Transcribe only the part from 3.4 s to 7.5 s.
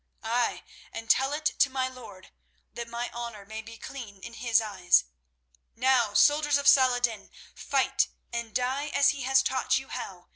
may be clean in his eyes. Now, soldiers of Salah ed din,